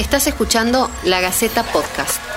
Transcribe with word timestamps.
Estás 0.00 0.26
escuchando 0.26 0.90
La 1.04 1.20
Gaceta 1.20 1.62
Podcast. 1.62 2.29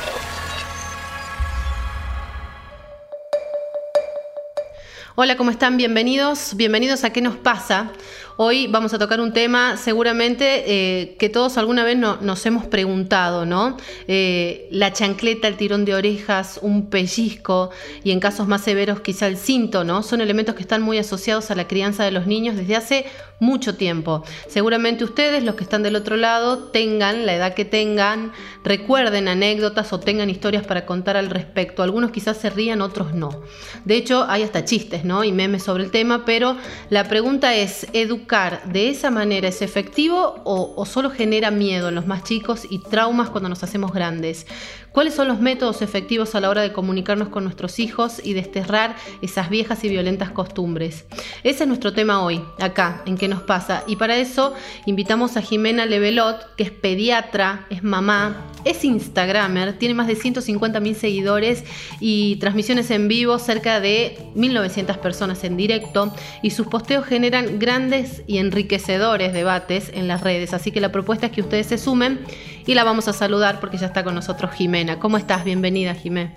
Hola, 5.16 5.38
¿cómo 5.38 5.51
están? 5.51 5.77
Bienvenidos, 5.77 6.56
bienvenidos 6.56 7.03
a 7.03 7.11
¿Qué 7.11 7.21
nos 7.21 7.35
pasa? 7.35 7.92
Hoy 8.36 8.66
vamos 8.66 8.96
a 8.96 8.98
tocar 8.98 9.21
un 9.21 9.32
tema 9.32 9.78
seguramente 9.78 10.64
eh, 10.66 11.16
que 11.20 11.30
todos 11.30 11.59
alguna 11.59 11.84
vez 11.84 11.96
nos 11.98 12.46
hemos 12.48 12.66
preguntado, 12.66 13.46
¿no? 13.46 13.78
Eh, 14.07 14.68
la 14.71 14.91
chancleta, 14.91 15.48
el 15.48 15.55
tirón 15.55 15.86
de 15.86 15.94
orejas, 15.94 16.57
un 16.64 16.89
pellizco 16.89 17.70
y 18.04 18.10
en 18.10 18.20
casos 18.20 18.48
más 18.48 18.62
severos 18.62 19.02
quizá 19.02 19.28
el 19.28 19.38
cinto, 19.38 19.84
¿no? 19.84 20.02
Son 20.02 20.20
elementos 20.20 20.55
que 20.55 20.64
están 20.64 20.82
muy 20.82 20.98
asociados 20.98 21.52
a 21.52 21.55
la 21.55 21.68
crianza 21.68 22.04
de 22.05 22.11
los 22.11 22.25
niños 22.25 22.55
desde 22.55 22.75
hace 22.75 23.05
mucho 23.39 23.75
tiempo. 23.75 24.23
Seguramente 24.48 25.04
ustedes, 25.04 25.43
los 25.43 25.54
que 25.54 25.64
están 25.64 25.84
del 25.84 25.95
otro 25.95 26.18
lado, 26.18 26.70
tengan 26.70 27.27
la 27.27 27.36
edad 27.36 27.54
que 27.54 27.66
tengan, 27.66 28.32
recuerden 28.64 29.27
anécdotas 29.27 29.93
o 29.93 30.00
tengan 30.00 30.32
historias 30.32 30.66
para 30.66 30.88
contar 30.88 31.18
al 31.18 31.30
respecto. 31.30 31.84
Algunos 31.84 32.09
quizás 32.09 32.38
se 32.38 32.49
rían, 32.49 32.81
otros 32.81 33.13
no. 33.13 33.43
De 33.85 33.95
hecho, 33.95 34.25
hay 34.27 34.41
hasta 34.41 34.66
chistes, 34.66 35.02
¿no? 35.03 35.23
Y 35.23 35.31
memes 35.31 35.63
sobre 35.63 35.84
el 35.84 35.91
tema, 35.91 36.25
pero 36.25 36.57
la 36.89 37.07
pregunta 37.07 37.55
es, 37.55 37.88
¿educar 37.94 38.63
de 38.66 38.89
esa 38.89 39.11
manera 39.11 39.48
es 39.48 39.61
efectivo 39.61 40.41
o, 40.44 40.73
o 40.75 40.85
solo 40.85 41.09
genera 41.09 41.52
miedo 41.52 41.89
en 41.89 41.95
los 41.95 42.07
más 42.07 42.23
chicos 42.23 42.67
y 42.70 42.80
traumas 42.80 43.30
cuando 43.30 43.49
nos 43.49 43.63
hacemos 43.63 43.94
grandes? 43.94 44.45
¿Cuáles 44.93 45.15
son 45.15 45.27
los 45.27 45.39
métodos 45.39 45.81
efectivos 45.81 46.35
a 46.35 46.39
la 46.39 46.52
hora 46.52 46.61
de 46.61 46.71
comunicarnos 46.71 47.29
con 47.29 47.43
nuestros 47.43 47.79
hijos 47.79 48.21
y 48.23 48.33
desterrar 48.33 48.95
esas 49.23 49.49
viejas 49.49 49.83
y 49.83 49.89
violentas 49.89 50.29
costumbres? 50.29 51.05
Ese 51.43 51.63
es 51.63 51.67
nuestro 51.67 51.93
tema 51.93 52.21
hoy, 52.21 52.43
acá, 52.59 53.02
en 53.07 53.17
qué 53.17 53.27
nos 53.27 53.41
pasa. 53.41 53.83
Y 53.88 53.95
para 53.95 54.17
eso 54.17 54.53
invitamos 54.85 55.35
a 55.35 55.41
Jimena 55.41 55.88
Levelot, 55.88 56.55
que 56.55 56.61
es 56.61 56.69
pediatra, 56.69 57.66
es 57.71 57.81
mamá, 57.81 58.45
es 58.66 58.85
Instagramer, 58.85 59.79
tiene 59.79 59.95
más 59.95 60.05
de 60.05 60.16
150 60.16 60.79
mil 60.79 60.95
seguidores 60.95 61.64
y 61.99 62.36
transmisiones 62.36 62.91
en 62.91 63.08
vivo, 63.08 63.39
cerca 63.39 63.80
de 63.80 64.19
1900 64.36 64.99
personas 64.99 65.44
en 65.44 65.58
directo. 65.58 66.14
Y 66.44 66.52
sus 66.52 66.67
posteos 66.67 67.08
generan 67.08 67.58
grandes 67.58 68.21
y 68.27 68.38
enriquecedores 68.38 69.33
debates 69.33 69.89
en 69.91 70.08
las 70.08 70.21
redes. 70.21 70.53
Así 70.53 70.71
que 70.71 70.80
la 70.80 70.91
propuesta 70.91 71.25
es 71.25 71.31
que 71.31 71.41
ustedes 71.41 71.66
se 71.66 71.80
sumen 71.80 72.19
y 72.67 72.75
la 72.75 72.83
vamos 72.83 73.08
a 73.08 73.14
saludar 73.14 73.59
porque 73.59 73.77
ya 73.77 73.88
está 73.88 74.03
con 74.03 74.14
nosotros 74.14 74.52
Jimena. 74.52 74.83
¿Cómo 75.00 75.17
estás? 75.17 75.44
Bienvenida, 75.44 75.94
Jimena. 75.94 76.34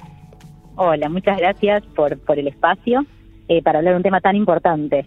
Hola, 0.76 1.08
muchas 1.08 1.36
gracias 1.38 1.82
por, 1.94 2.18
por 2.18 2.38
el 2.38 2.48
espacio 2.48 3.04
eh, 3.48 3.62
para 3.62 3.78
hablar 3.78 3.94
de 3.94 3.96
un 3.98 4.02
tema 4.02 4.20
tan 4.20 4.36
importante. 4.36 5.06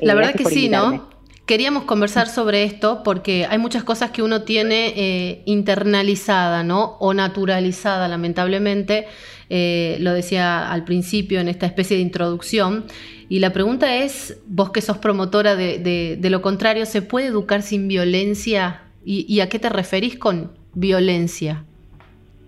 La 0.00 0.12
eh, 0.12 0.16
verdad 0.16 0.34
que 0.34 0.44
sí, 0.44 0.68
¿no? 0.68 1.10
Queríamos 1.44 1.84
conversar 1.84 2.28
sobre 2.28 2.64
esto 2.64 3.02
porque 3.04 3.46
hay 3.48 3.58
muchas 3.58 3.84
cosas 3.84 4.10
que 4.10 4.22
uno 4.22 4.42
tiene 4.42 4.94
eh, 4.96 5.42
internalizada, 5.44 6.62
¿no? 6.62 6.96
O 7.00 7.14
naturalizada, 7.14 8.08
lamentablemente. 8.08 9.06
lo 9.50 10.12
decía 10.14 10.72
al 10.72 10.84
principio 10.84 11.40
en 11.40 11.48
esta 11.48 11.66
especie 11.66 11.96
de 11.96 12.02
introducción. 12.02 12.84
Y 13.28 13.40
la 13.40 13.52
pregunta 13.52 13.96
es, 13.96 14.40
vos 14.46 14.70
que 14.70 14.80
sos 14.80 14.98
promotora 14.98 15.56
de, 15.56 16.16
de 16.18 16.30
lo 16.30 16.40
contrario, 16.40 16.86
¿se 16.86 17.02
puede 17.02 17.26
educar 17.26 17.62
sin 17.62 17.88
violencia 17.88 18.82
¿Y, 19.04 19.40
a 19.40 19.48
qué 19.48 19.58
te 19.58 19.68
referís 19.68 20.16
con 20.16 20.52
violencia? 20.74 21.64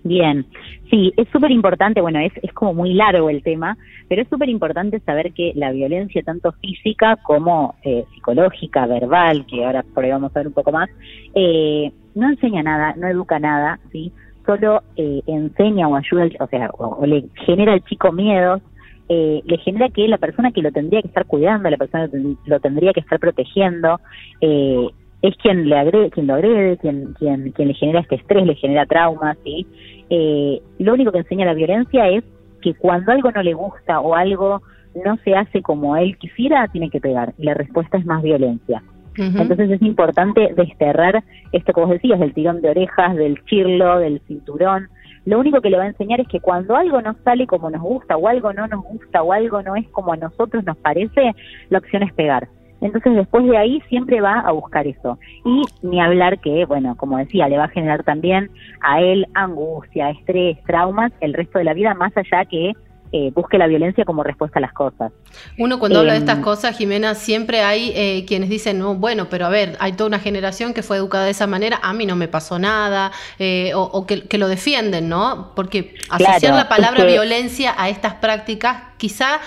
Bien, 0.07 0.45
sí, 0.91 1.15
es 1.17 1.27
súper 1.31 1.51
importante, 1.51 2.03
bueno, 2.03 2.19
es, 2.19 2.33
es 2.43 2.53
como 2.53 2.75
muy 2.75 2.93
largo 2.93 3.31
el 3.31 3.43
tema, 3.43 3.79
pero 4.07 4.21
es 4.21 4.29
súper 4.29 4.51
importante 4.51 5.01
saber 5.01 5.33
que 5.33 5.53
la 5.55 5.73
violencia, 5.73 6.23
tanto 6.23 6.53
física 6.53 7.17
como 7.23 7.75
eh, 7.85 8.05
psicológica, 8.13 8.85
verbal, 8.85 9.47
que 9.47 9.65
ahora 9.65 9.83
por 9.95 10.07
vamos 10.07 10.31
a 10.37 10.41
ver 10.41 10.49
un 10.49 10.53
poco 10.53 10.73
más, 10.73 10.91
eh, 11.35 11.91
no 12.15 12.29
enseña 12.29 12.63
nada, 12.63 12.95
no 12.99 13.09
educa 13.09 13.39
nada, 13.39 13.81
¿sí? 13.93 14.13
Solo 14.45 14.83
eh, 14.97 15.23
enseña 15.27 15.89
o 15.89 15.97
ayuda, 15.97 16.29
o 16.39 16.47
sea, 16.49 16.69
o, 16.77 17.07
le 17.07 17.25
genera 17.47 17.73
al 17.73 17.83
chico 17.85 18.13
miedos, 18.13 18.61
le 19.09 19.59
genera 19.65 19.89
que 19.89 20.07
la 20.07 20.19
persona 20.19 20.51
que 20.51 20.61
lo 20.61 20.71
tendría 20.71 21.01
que 21.01 21.09
estar 21.09 21.25
cuidando, 21.25 21.71
la 21.71 21.79
persona 21.79 22.09
que 22.09 22.37
lo 22.45 22.61
tendría 22.61 22.93
que 22.93 23.01
estar 23.01 23.19
protegiendo, 23.19 24.01
eh, 24.43 24.87
es 25.25 25.35
quien 25.39 25.67
le 25.71 25.79
agrede, 25.79 26.11
quien 26.11 26.27
lo 26.27 26.35
agrede, 26.35 26.77
quien, 26.77 27.15
quien, 27.15 27.51
quien 27.53 27.69
le 27.69 27.75
genera 27.75 28.01
este 28.01 28.17
estrés, 28.17 28.47
le 28.47 28.57
genera 28.57 28.85
traumas, 28.85 29.39
¿sí? 29.43 29.67
Eh, 30.11 30.61
lo 30.79 30.95
único 30.95 31.13
que 31.13 31.19
enseña 31.19 31.47
la 31.47 31.55
violencia 31.55 32.09
es 32.09 32.25
que 32.61 32.75
cuando 32.75 33.13
algo 33.13 33.31
no 33.31 33.43
le 33.43 33.55
gusta 33.55 34.01
o 34.01 34.15
algo 34.15 34.63
no 35.05 35.17
se 35.25 35.35
hace 35.35 35.63
como 35.63 35.97
él 35.97 36.17
quisiera, 36.19 36.69
tiene 36.69 36.91
que 36.91 37.01
pegar. 37.01 37.35
Y 37.39 37.45
la 37.45 37.55
respuesta 37.55 37.99
es 37.99 38.07
más 38.07 38.23
violencia. 38.23 38.83
Entonces 39.17 39.71
es 39.71 39.83
importante 39.83 40.53
desterrar 40.57 41.23
esto 41.53 41.73
que 41.73 41.81
vos 41.81 41.91
decías, 41.91 42.19
del 42.19 42.35
tirón 42.35 42.61
de 42.61 42.71
orejas, 42.71 43.15
del 43.15 43.45
chirlo, 43.45 44.01
del 44.01 44.21
cinturón. 44.27 44.89
Lo 45.25 45.39
único 45.39 45.61
que 45.61 45.71
le 45.71 45.79
va 45.79 45.85
a 45.85 45.89
enseñar 45.89 46.21
es 46.21 46.29
que 46.29 46.41
cuando 46.41 46.77
algo 46.77 47.01
no 47.01 47.15
sale 47.25 47.47
como 47.47 47.71
nos 47.71 47.81
gusta, 47.81 48.17
o 48.17 48.27
algo 48.27 48.53
no 48.53 48.67
nos 48.67 48.83
gusta, 48.83 49.23
o 49.23 49.33
algo 49.33 49.63
no 49.63 49.77
es 49.77 49.89
como 49.91 50.13
a 50.13 50.17
nosotros 50.17 50.65
nos 50.65 50.77
parece, 50.79 51.33
la 51.71 51.79
opción 51.79 52.03
es 52.03 52.13
pegar. 52.13 52.49
Entonces 52.85 53.15
después 53.15 53.47
de 53.47 53.57
ahí 53.57 53.81
siempre 53.89 54.21
va 54.21 54.41
a 54.41 54.53
buscar 54.53 54.87
eso. 54.87 55.19
Y 55.43 55.63
ni 55.83 56.03
hablar 56.03 56.39
que, 56.41 56.67
bueno, 56.67 56.95
como 56.97 57.17
decía, 57.17 57.49
le 57.49 57.57
va 57.57 57.65
a 57.65 57.69
generar 57.69 58.05
también 58.05 58.51
a 58.83 59.01
él 59.01 59.27
angustia, 59.33 60.11
estrés, 60.11 60.63
traumas 60.65 61.11
el 61.21 61.33
resto 61.33 61.59
de 61.59 61.65
la 61.65 61.73
vida, 61.73 61.95
más 61.95 62.15
allá 62.15 62.45
que 62.45 62.75
eh, 63.17 63.31
busque 63.33 63.59
la 63.59 63.69
violencia 63.69 64.05
como 64.05 64.25
respuesta 64.25 64.59
a 64.59 64.61
las 64.61 64.73
cosas. 64.73 65.13
Uno 65.57 65.79
cuando 65.79 66.01
habla 66.01 66.15
de 66.15 66.19
estas 66.19 66.39
em, 66.39 66.43
cosas, 66.43 66.77
Jimena, 66.77 67.15
siempre 67.15 67.61
hay 67.61 67.93
eh, 67.95 68.25
quienes 68.27 68.49
dicen, 68.51 68.81
no, 68.81 68.97
bueno, 68.97 69.29
pero 69.31 69.47
a 69.47 69.51
ver, 69.51 69.77
hay 69.79 69.93
toda 69.93 70.09
una 70.09 70.19
generación 70.19 70.75
que 70.75 70.83
fue 70.83 70.97
educada 70.97 71.25
de 71.25 71.31
esa 71.31 71.47
manera, 71.47 71.79
a 71.81 71.93
mí 71.93 72.07
no 72.07 72.17
me 72.17 72.27
pasó 72.27 72.59
nada, 72.59 73.13
eh, 73.39 73.71
o, 73.77 74.05
que, 74.05 74.37
lo 74.37 74.49
defienden, 74.49 75.09
¿no? 75.09 75.53
Porque 75.55 75.95
asociar 76.11 76.57
la 76.57 76.69
palabra 76.69 77.05
violencia 77.05 77.73
a 77.79 77.89
estas 77.89 78.15
prácticas 78.15 78.83
quizá 78.97 79.39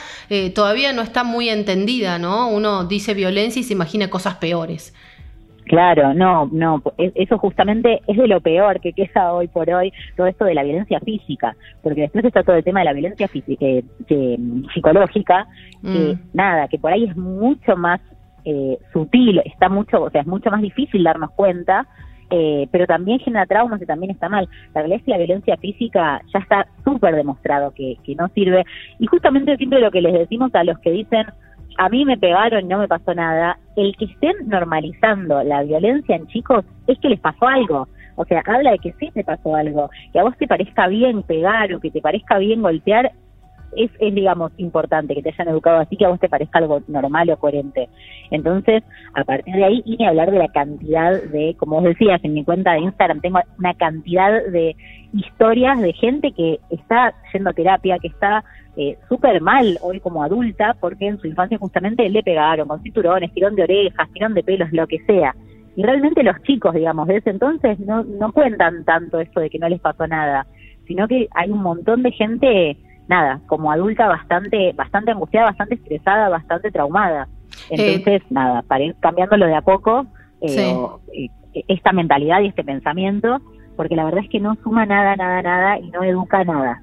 todavía 0.55 0.93
no 0.93 1.01
está 1.01 1.25
muy 1.25 1.49
entendida, 1.49 2.19
¿no? 2.19 2.47
Uno 2.47 2.85
dice 2.85 3.13
violencia 3.13 3.59
y 3.59 3.63
se 3.63 3.73
imagina 3.73 4.09
cosas 4.09 4.35
peores. 4.35 4.93
Claro, 5.67 6.13
no, 6.13 6.49
no, 6.51 6.81
e, 6.97 7.11
eso 7.15 7.37
justamente 7.37 8.01
es 8.07 8.17
de 8.17 8.27
lo 8.27 8.39
peor 8.39 8.79
que 8.79 8.93
queda 8.93 9.33
hoy 9.33 9.47
por 9.47 9.69
hoy, 9.69 9.91
todo 10.15 10.27
esto 10.27 10.45
de 10.45 10.53
la 10.53 10.63
violencia 10.63 10.99
física, 11.01 11.55
porque 11.83 12.01
después 12.01 12.23
está 12.23 12.43
todo 12.43 12.55
el 12.55 12.63
tema 12.63 12.79
de 12.79 12.85
la 12.85 12.93
violencia 12.93 13.27
física, 13.27 13.65
eh, 13.65 13.83
psicológica, 14.73 15.47
que 15.81 16.15
mm. 16.15 16.19
nada, 16.33 16.67
que 16.67 16.79
por 16.79 16.91
ahí 16.91 17.03
es 17.03 17.17
mucho 17.17 17.75
más 17.75 17.99
eh, 18.45 18.77
sutil, 18.93 19.41
está 19.45 19.67
mucho, 19.67 20.03
o 20.03 20.09
sea, 20.09 20.21
es 20.21 20.27
mucho 20.27 20.49
más 20.49 20.61
difícil 20.61 21.03
darnos 21.03 21.31
cuenta, 21.31 21.85
eh, 22.29 22.67
pero 22.71 22.87
también 22.87 23.19
genera 23.19 23.45
traumas 23.45 23.81
y 23.81 23.85
también 23.85 24.11
está 24.11 24.29
mal. 24.29 24.47
La 24.73 24.81
violencia, 24.81 25.17
la 25.17 25.23
violencia 25.23 25.57
física 25.57 26.21
ya 26.33 26.39
está 26.39 26.67
súper 26.83 27.15
demostrado 27.15 27.71
que, 27.71 27.97
que 28.05 28.15
no 28.15 28.29
sirve, 28.29 28.63
y 28.99 29.05
justamente 29.07 29.57
siempre 29.57 29.81
lo 29.81 29.91
que 29.91 30.01
les 30.01 30.13
decimos 30.13 30.55
a 30.55 30.63
los 30.63 30.79
que 30.79 30.91
dicen, 30.91 31.25
a 31.77 31.89
mí 31.89 32.05
me 32.05 32.17
pegaron 32.17 32.65
y 32.65 32.67
no 32.69 32.79
me 32.79 32.87
pasó 32.87 33.13
nada, 33.13 33.59
el 33.77 33.95
que 33.95 34.05
estén 34.05 34.33
normalizando 34.47 35.43
la 35.43 35.63
violencia 35.63 36.15
en 36.15 36.27
chicos 36.27 36.65
es 36.87 36.99
que 36.99 37.09
les 37.09 37.19
pasó 37.19 37.47
algo. 37.47 37.87
O 38.15 38.25
sea, 38.25 38.41
habla 38.45 38.71
de 38.71 38.79
que 38.79 38.93
sí 38.99 39.11
te 39.13 39.23
pasó 39.23 39.55
algo. 39.55 39.89
Que 40.11 40.19
a 40.19 40.23
vos 40.23 40.35
te 40.37 40.47
parezca 40.47 40.87
bien 40.87 41.21
pegar 41.21 41.71
o 41.73 41.79
que 41.79 41.91
te 41.91 42.01
parezca 42.01 42.39
bien 42.39 42.63
golpear, 42.63 43.11
es, 43.75 43.91
es, 43.99 44.15
digamos, 44.15 44.51
importante 44.57 45.13
que 45.13 45.21
te 45.21 45.29
hayan 45.29 45.49
educado 45.49 45.77
así, 45.77 45.95
que 45.95 46.05
a 46.05 46.09
vos 46.09 46.19
te 46.19 46.29
parezca 46.29 46.57
algo 46.57 46.81
normal 46.87 47.29
o 47.29 47.37
coherente. 47.37 47.87
Entonces, 48.31 48.83
a 49.13 49.23
partir 49.23 49.53
de 49.53 49.63
ahí, 49.63 49.83
y 49.85 50.03
hablar 50.03 50.31
de 50.31 50.39
la 50.39 50.47
cantidad 50.47 51.21
de, 51.21 51.55
como 51.59 51.75
vos 51.75 51.83
decías, 51.83 52.19
en 52.23 52.33
mi 52.33 52.43
cuenta 52.43 52.73
de 52.73 52.79
Instagram 52.79 53.21
tengo 53.21 53.39
una 53.59 53.75
cantidad 53.75 54.43
de 54.51 54.75
historias 55.13 55.79
de 55.79 55.93
gente 55.93 56.31
que 56.31 56.59
está 56.71 57.13
yendo 57.31 57.51
a 57.51 57.53
terapia, 57.53 57.99
que 57.99 58.07
está 58.07 58.43
eh, 58.79 58.95
súper 59.09 59.41
mal 59.41 59.79
hoy 59.81 59.99
como 59.99 60.23
adulta, 60.23 60.75
porque 60.79 61.07
en 61.07 61.19
su 61.19 61.25
infancia 61.25 61.57
justamente 61.57 62.07
le 62.07 62.21
pegaron 62.21 62.67
con 62.67 62.81
cinturones, 62.83 63.33
tirón 63.33 63.55
de 63.55 63.63
orejas, 63.63 64.07
tirón 64.13 64.35
de 64.35 64.43
pelos, 64.43 64.71
lo 64.71 64.85
que 64.85 64.99
sea. 65.05 65.35
Y 65.75 65.81
realmente 65.81 66.21
los 66.21 66.39
chicos, 66.43 66.75
digamos, 66.75 67.07
de 67.07 67.17
ese 67.17 67.31
entonces 67.31 67.79
no, 67.79 68.03
no 68.03 68.31
cuentan 68.31 68.85
tanto 68.85 69.19
esto 69.19 69.39
de 69.39 69.49
que 69.49 69.57
no 69.57 69.67
les 69.67 69.79
pasó 69.79 70.07
nada, 70.07 70.45
sino 70.87 71.07
que 71.07 71.27
hay 71.33 71.49
un 71.49 71.63
montón 71.63 72.03
de 72.03 72.11
gente, 72.11 72.77
nada, 73.07 73.41
como 73.47 73.71
adulta 73.71 74.07
bastante, 74.07 74.73
bastante 74.73 75.09
angustiada, 75.09 75.47
bastante 75.47 75.75
estresada, 75.75 76.29
bastante 76.29 76.71
traumada. 76.71 77.27
Entonces, 77.71 78.21
nada, 78.29 78.61
para 78.61 78.83
ir 78.83 78.95
cambiándolo 78.99 79.47
de 79.47 79.55
a 79.55 79.61
poco, 79.61 80.05
eh, 80.41 80.77
eh, 81.13 81.63
esta 81.67 81.93
mentalidad 81.93 82.41
y 82.41 82.47
este 82.47 82.63
pensamiento, 82.63 83.39
porque 83.75 83.95
la 83.95 84.05
verdad 84.05 84.23
es 84.23 84.29
que 84.29 84.39
no 84.39 84.55
suma 84.63 84.85
nada, 84.85 85.15
nada, 85.15 85.41
nada 85.41 85.79
y 85.79 85.89
no 85.89 86.03
educa 86.03 86.43
nada. 86.43 86.81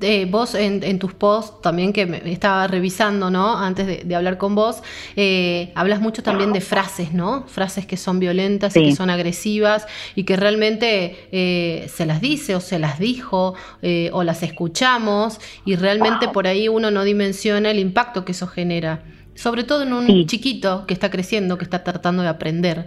Eh, 0.00 0.26
vos 0.30 0.54
en, 0.54 0.98
tus 0.98 1.14
posts 1.14 1.62
también 1.62 1.92
que 1.92 2.06
me 2.06 2.30
estaba 2.30 2.66
revisando, 2.66 3.30
¿no? 3.30 3.56
Antes 3.56 4.06
de, 4.06 4.14
hablar 4.14 4.36
con 4.38 4.54
vos, 4.54 4.82
eh, 5.16 5.72
hablas 5.74 6.00
mucho 6.00 6.22
también 6.22 6.52
de 6.52 6.60
frases, 6.60 7.12
¿no? 7.14 7.44
Frases 7.46 7.86
que 7.86 7.96
son 7.96 8.20
violentas 8.20 8.76
y 8.76 8.84
que 8.84 8.94
son 8.94 9.10
agresivas 9.10 9.86
y 10.14 10.24
que 10.24 10.36
realmente 10.36 11.28
eh, 11.32 11.86
se 11.88 12.04
las 12.04 12.20
dice 12.20 12.54
o 12.54 12.60
se 12.60 12.78
las 12.78 12.98
dijo 12.98 13.54
o 14.12 14.22
las 14.22 14.42
escuchamos 14.42 15.40
y 15.64 15.76
realmente 15.76 16.28
por 16.28 16.46
ahí 16.46 16.68
uno 16.68 16.90
no 16.90 17.04
dimensiona 17.04 17.70
el 17.70 17.78
impacto 17.78 18.24
que 18.24 18.32
eso 18.32 18.46
genera, 18.46 19.02
sobre 19.34 19.64
todo 19.64 19.82
en 19.84 19.92
un 19.92 20.26
chiquito 20.26 20.86
que 20.86 20.94
está 20.94 21.10
creciendo, 21.10 21.56
que 21.58 21.64
está 21.64 21.84
tratando 21.84 22.22
de 22.22 22.28
aprender. 22.28 22.86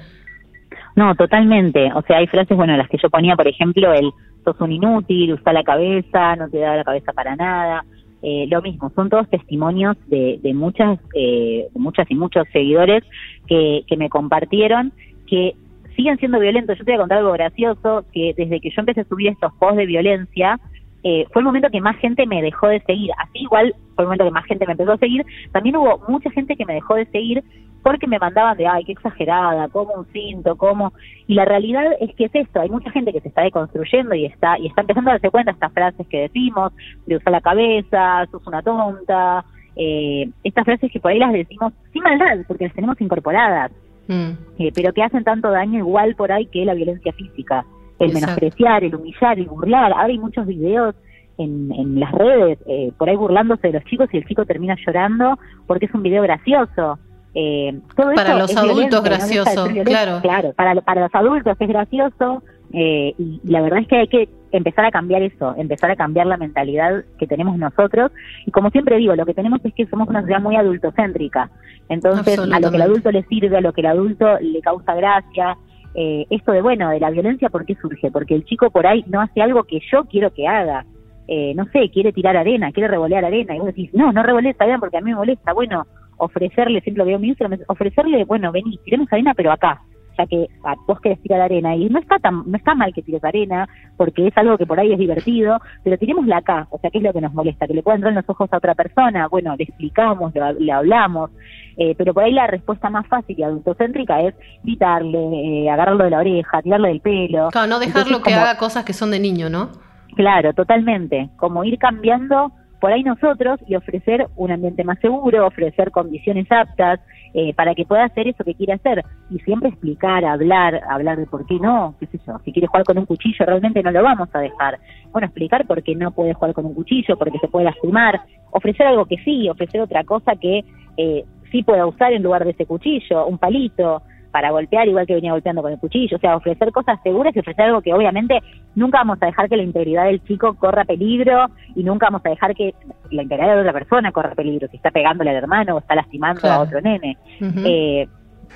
No, 0.96 1.16
totalmente. 1.16 1.92
O 1.94 2.02
sea, 2.02 2.18
hay 2.18 2.28
frases, 2.28 2.58
bueno, 2.58 2.76
las 2.76 2.90
que 2.90 2.98
yo 3.02 3.10
ponía, 3.10 3.36
por 3.36 3.48
ejemplo, 3.48 3.94
el 3.94 4.12
sos 4.44 4.60
un 4.62 4.72
inútil, 4.72 5.34
usa 5.34 5.54
la 5.54 5.64
cabeza, 5.64 6.36
no 6.36 6.50
te 6.50 6.60
da 6.60 6.78
la 6.78 6.84
cabeza 6.84 7.14
para 7.14 7.36
nada. 7.36 7.86
Eh, 8.22 8.48
lo 8.50 8.62
mismo, 8.62 8.92
son 8.96 9.10
todos 9.10 9.30
testimonios 9.30 9.96
de, 10.08 10.40
de 10.42 10.54
muchas, 10.54 11.00
eh, 11.16 11.68
muchas 11.74 12.10
y 12.12 12.16
muchos 12.16 12.46
seguidores 12.52 13.04
que, 13.48 13.84
que 13.88 13.96
me 13.96 14.10
compartieron 14.10 14.92
que 15.26 15.56
siguen 15.96 16.18
siendo 16.18 16.40
violentos. 16.40 16.78
Yo 16.78 16.86
te 16.86 16.92
voy 16.92 16.96
a 16.96 17.02
contar 17.02 17.18
algo 17.20 17.32
gracioso, 17.34 18.06
que 18.12 18.34
desde 18.36 18.60
que 18.60 18.70
yo 18.70 18.80
empecé 18.80 19.02
a 19.02 19.06
subir 19.06 19.28
estos 19.28 19.54
posts 19.54 19.78
de 19.78 19.86
violencia, 19.86 20.60
eh, 21.04 21.26
fue 21.32 21.42
el 21.42 21.46
momento 21.46 21.70
que 21.70 21.82
más 21.82 21.96
gente 21.98 22.26
me 22.26 22.42
dejó 22.42 22.68
de 22.68 22.82
seguir. 22.82 23.12
Así 23.18 23.40
igual 23.40 23.74
fue 23.96 24.04
el 24.04 24.08
momento 24.08 24.26
que 24.26 24.32
más 24.32 24.46
gente 24.46 24.66
me 24.66 24.74
empezó 24.74 24.94
a 24.94 24.98
seguir. 24.98 25.26
También 25.52 25.78
hubo 25.78 26.02
mucha 26.08 26.30
gente 26.32 26.56
que 26.56 26.66
me 26.66 26.74
dejó 26.74 26.96
de 26.96 27.06
seguir 27.08 27.44
porque 27.84 28.08
me 28.08 28.20
mandaban 28.20 28.58
de, 28.58 28.68
ay, 28.68 28.84
qué 28.86 28.92
exagerada, 28.94 29.68
como 29.70 29.94
un 29.94 30.06
cinto, 30.08 30.56
como... 30.56 30.94
Y 31.28 31.36
la 31.36 31.46
realidad 31.46 31.86
es 32.00 32.14
que 32.16 32.26
es 32.26 32.32
esto, 32.34 32.60
hay 32.60 32.70
mucha 32.70 32.92
gente 32.92 33.14
que 33.14 33.22
se 33.22 33.30
está 33.30 33.44
deconstruyendo 33.44 34.16
y 34.16 34.26
está 34.26 34.58
y 34.60 34.68
está 34.68 34.82
empezando 34.82 35.10
a 35.10 35.14
darse 35.14 35.30
cuenta 35.30 35.52
de 35.52 35.56
estas 35.56 35.74
frases 35.74 36.08
que 36.08 36.22
decimos, 36.22 36.74
de 37.06 37.18
usar 37.18 37.32
la 37.32 37.42
cabeza, 37.42 38.26
sos 38.32 38.46
una 38.48 38.62
tonta, 38.62 39.46
eh, 39.76 40.30
estas 40.44 40.66
frases 40.66 40.92
que 40.92 41.00
por 41.00 41.12
ahí 41.12 41.20
las 41.20 41.34
decimos 41.34 41.74
sin 41.94 42.04
maldad, 42.04 42.40
porque 42.48 42.66
las 42.66 42.74
tenemos 42.74 43.00
incorporadas, 43.00 43.72
mm. 44.08 44.32
eh, 44.60 44.72
pero 44.74 44.94
que 44.94 45.04
hacen 45.04 45.24
tanto 45.24 45.52
daño 45.52 45.80
igual 45.80 46.16
por 46.16 46.32
ahí 46.32 46.48
que 46.48 46.66
la 46.66 46.74
violencia 46.74 47.14
física 47.14 47.66
el 48.00 48.14
menospreciar, 48.14 48.84
el 48.84 48.96
humillar, 48.96 49.38
el 49.38 49.48
burlar. 49.48 49.92
Ahora 49.92 50.06
hay 50.06 50.18
muchos 50.18 50.48
videos 50.48 50.96
en, 51.38 51.72
en 51.72 52.00
las 52.00 52.12
redes, 52.12 52.60
eh, 52.68 52.92
por 52.98 53.10
ahí 53.10 53.16
burlándose 53.16 53.68
de 53.68 53.74
los 53.74 53.84
chicos 53.86 54.10
y 54.12 54.18
el 54.18 54.26
chico 54.26 54.46
termina 54.46 54.76
llorando 54.86 55.38
porque 55.68 55.86
es 55.86 55.94
un 55.94 56.04
video 56.04 56.24
gracioso. 56.24 57.00
Eh, 57.36 57.80
para 57.96 58.38
los 58.38 58.56
adultos 58.56 59.04
gracioso, 59.04 59.68
claro. 59.86 60.20
Claro, 60.22 60.54
para, 60.54 60.82
para 60.82 61.02
los 61.02 61.14
adultos 61.14 61.56
es 61.60 61.68
gracioso 61.68 62.42
eh, 62.74 63.14
y, 63.18 63.40
la 63.44 63.62
verdad 63.62 63.80
es 63.80 63.88
que 63.88 63.98
hay 63.98 64.08
que 64.08 64.30
empezar 64.52 64.86
a 64.86 64.92
cambiar 64.92 65.22
eso, 65.22 65.54
empezar 65.58 65.92
a 65.92 65.96
cambiar 65.96 66.28
la 66.28 66.38
mentalidad 66.38 67.04
que 67.18 67.28
tenemos 67.28 67.58
nosotros. 67.58 68.12
Y 68.46 68.52
como 68.52 68.70
siempre 68.70 68.98
digo, 68.98 69.16
lo 69.16 69.26
que 69.26 69.34
tenemos 69.34 69.60
es 69.64 69.74
que 69.74 69.88
somos 69.88 70.08
una 70.08 70.22
sociedad 70.22 70.42
muy 70.42 70.56
adultocéntrica. 70.56 71.50
Entonces, 71.88 72.40
a 72.40 72.60
lo 72.60 72.70
que 72.70 72.76
el 72.76 72.82
adulto 72.84 73.12
le 73.12 73.24
sirve, 73.24 73.58
a 73.58 73.62
lo 73.62 73.74
que 73.74 73.82
el 73.82 73.88
adulto 73.88 74.40
le 74.40 74.62
causa 74.62 74.94
gracia, 74.96 75.58
eh, 75.96 76.26
esto 76.30 76.52
de, 76.52 76.62
bueno, 76.62 76.90
de 76.90 77.00
la 77.00 77.10
violencia, 77.10 77.50
¿por 77.50 77.66
qué 77.66 77.76
surge? 77.76 78.12
Porque 78.12 78.36
el 78.36 78.46
chico 78.46 78.70
por 78.70 78.86
ahí 78.86 79.04
no 79.08 79.22
hace 79.22 79.42
algo 79.42 79.64
que 79.64 79.80
yo 79.92 80.06
quiero 80.06 80.32
que 80.34 80.48
haga. 80.48 80.86
Eh, 81.28 81.54
no 81.56 81.66
sé, 81.66 81.90
quiere 81.92 82.12
tirar 82.12 82.36
arena, 82.38 82.72
quiere 82.72 82.88
revolear 82.88 83.26
arena. 83.26 83.56
Y 83.56 83.60
vos 83.60 83.68
decís, 83.68 83.92
no, 83.94 84.12
no 84.12 84.24
revolees 84.24 84.60
arena 84.60 84.80
porque 84.80 84.98
a 84.98 85.02
mí 85.02 85.12
me 85.12 85.18
molesta. 85.18 85.54
Bueno, 85.54 85.86
ofrecerle, 86.20 86.82
siempre 86.82 87.04
lo 87.04 87.06
veo 87.06 87.20
mi 87.20 87.36
ofrecerle, 87.68 88.26
bueno, 88.26 88.52
vení, 88.52 88.78
tiremos 88.84 89.12
arena, 89.12 89.34
pero 89.36 89.52
acá 89.52 89.82
que 90.28 90.48
ah, 90.64 90.76
vos 90.88 91.00
querés 91.00 91.22
tirar 91.22 91.42
arena 91.42 91.76
y 91.76 91.90
no 91.90 92.00
está 92.00 92.20
tan, 92.20 92.44
no 92.50 92.58
está 92.58 92.76
mal 92.76 92.94
que 92.94 93.02
tires 93.02 93.24
arena 93.24 93.68
porque 93.98 94.28
es 94.28 94.38
algo 94.38 94.58
que 94.58 94.66
por 94.66 94.80
ahí 94.80 94.92
es 94.92 95.00
divertido, 95.00 95.60
pero 95.84 95.98
tiremosla 95.98 96.38
acá, 96.38 96.68
o 96.72 96.80
sea, 96.80 96.90
¿qué 96.90 96.98
es 97.00 97.04
lo 97.04 97.14
que 97.14 97.22
nos 97.22 97.34
molesta? 97.34 97.68
Que 97.68 97.74
le 97.74 97.84
pueda 97.84 97.96
entrar 97.96 98.12
en 98.12 98.18
los 98.18 98.30
ojos 98.30 98.52
a 98.52 98.58
otra 98.58 98.76
persona, 98.76 99.28
bueno, 99.28 99.56
le 99.58 99.64
explicamos, 99.64 100.34
le, 100.34 100.72
hablamos, 100.72 101.32
eh, 101.78 101.96
pero 101.98 102.14
por 102.14 102.24
ahí 102.24 102.32
la 102.32 102.48
respuesta 102.48 102.90
más 102.90 103.08
fácil 103.08 103.38
y 103.38 103.44
adultocéntrica 103.44 104.22
es 104.22 104.36
gritarle, 104.64 105.64
eh, 105.64 105.70
agarrarlo 105.70 106.06
de 106.06 106.10
la 106.10 106.20
oreja, 106.20 106.62
tirarle 106.62 106.90
del 106.90 107.02
pelo. 107.02 107.50
Claro, 107.50 107.68
no 107.68 107.80
dejarlo 107.80 108.22
que 108.22 108.34
haga 108.34 108.58
cosas 108.58 108.84
que 108.86 108.94
son 108.94 109.12
de 109.12 109.20
niño, 109.20 109.50
¿no? 109.50 109.70
Claro, 110.16 110.54
totalmente, 110.54 111.30
como 111.38 111.64
ir 111.64 111.78
cambiando 111.78 112.52
por 112.80 112.92
ahí 112.92 113.04
nosotros 113.04 113.60
y 113.68 113.76
ofrecer 113.76 114.28
un 114.36 114.52
ambiente 114.52 114.84
más 114.84 115.00
seguro, 115.00 115.46
ofrecer 115.46 115.92
condiciones 115.92 116.48
aptas 116.50 117.00
eh, 117.34 117.54
para 117.54 117.76
que 117.76 117.86
pueda 117.86 118.06
hacer 118.06 118.28
eso 118.28 118.44
que 118.44 118.56
quiere 118.56 118.74
hacer. 118.74 119.04
Y 119.30 119.40
siempre 119.40 119.70
explicar, 119.70 120.26
hablar, 120.26 120.82
hablar 120.90 121.18
de 121.18 121.28
por 121.28 121.46
qué 121.46 121.60
no, 121.60 121.96
qué 122.00 122.08
sé 122.08 122.20
yo, 122.26 122.40
si 122.46 122.52
quiere 122.52 122.68
jugar 122.68 122.86
con 122.86 122.98
un 122.98 123.06
cuchillo 123.06 123.46
realmente 123.46 123.84
no 123.84 123.92
lo 123.92 124.04
vamos 124.04 124.30
a 124.34 124.40
dejar. 124.40 124.80
Bueno, 125.12 125.28
explicar 125.28 125.66
por 125.68 125.84
qué 125.84 125.96
no 125.96 126.12
puede 126.12 126.34
jugar 126.34 126.54
con 126.54 126.66
un 126.66 126.74
cuchillo, 126.74 127.18
porque 127.18 127.40
se 127.40 127.48
puede 127.48 127.66
lastimar, 127.66 128.22
ofrecer 128.52 128.88
algo 128.88 129.06
que 129.06 129.18
sí, 129.18 129.50
ofrecer 129.50 129.82
otra 129.82 130.04
cosa 130.04 130.36
que 130.36 130.64
eh, 130.98 131.26
sí 131.52 131.64
pueda 131.64 131.86
usar 131.86 132.14
en 132.14 132.24
lugar 132.24 132.46
de 132.46 132.52
ese 132.52 132.66
cuchillo, 132.66 133.26
un 133.28 133.38
palito, 133.38 134.02
para 134.32 134.52
golpear 134.52 134.88
igual 134.88 135.08
que 135.08 135.16
venía 135.16 135.32
golpeando 135.32 135.62
con 135.62 135.72
el 135.72 135.80
cuchillo, 135.80 136.18
o 136.18 136.20
sea, 136.20 136.36
ofrecer 136.36 136.72
cosas 136.72 137.00
seguras 137.04 137.36
y 137.36 137.40
ofrecer 137.40 137.66
algo 137.66 137.82
que 137.82 137.94
obviamente 137.94 138.40
nunca 138.76 139.00
vamos 139.00 139.18
a 139.22 139.26
dejar 139.28 139.50
que 139.50 139.58
la 139.58 139.64
integridad 139.64 140.06
del 140.06 140.24
chico 140.24 140.56
corra 140.56 140.86
peligro 140.86 141.48
y 141.76 141.84
nunca 141.84 142.08
vamos 142.08 142.22
a 142.26 142.30
dejar 142.30 142.56
que 142.56 142.74
la 143.12 143.24
integridad 143.24 143.56
de 143.56 143.62
otra 143.62 143.74
persona 143.74 144.12
corra 144.12 144.36
peligro, 144.36 144.68
si 144.70 144.78
está 144.78 144.92
pegándole 144.92 145.32
al 145.32 145.38
hermano 145.38 145.76
o 145.76 145.80
está 145.80 145.96
lastimando 145.96 146.48
a 146.50 146.60
otro 146.60 146.82
nene. 146.82 147.18
eh, 147.40 148.08